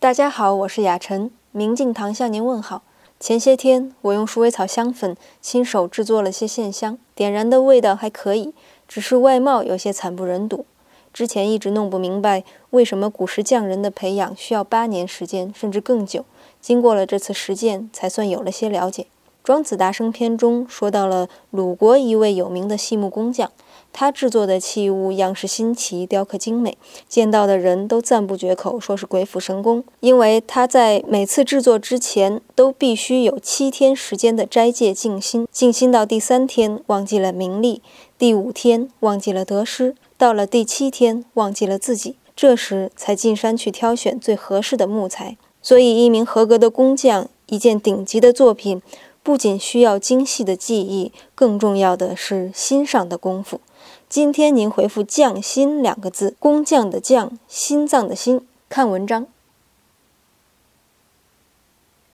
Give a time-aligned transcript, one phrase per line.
[0.00, 2.82] 大家好，我是雅晨，明镜堂向您问好。
[3.18, 8.54] 前些天我用鼠尾草香粉亲手制作了些线香，点燃的味道还可以，
[8.86, 10.64] 只是外貌有些惨不忍睹。
[11.12, 16.24] 之前一直弄不明白为什么古时匠人的培养需要八年时间，甚至更久。
[16.60, 19.02] 经过了这次实践，才算有了些了解。
[19.48, 23.50] 《庄子·达生篇》中说到了鲁国一位有名的细木工匠，
[23.94, 26.76] 他制作的器物样式新奇，雕刻精美，
[27.08, 29.82] 见到的人都赞不绝口，说是鬼斧神工。
[30.00, 37.80] 因为他在每次制作之前都必须有七天时间的斋戒静心，静心到第三天忘记了名利，
[38.18, 45.38] 第五天忘记了得失，到了第七天忘记了自己，这时才进山去挑选最合适的木材。
[45.62, 48.82] 所以，一名合格的工匠，一件顶级的作品。
[49.22, 53.60] 不仅需要精细的技艺，更重要的是心上的功夫。
[54.08, 59.26] 今天您回复“匠心”两个字，工匠的匠，心脏的心，看文章。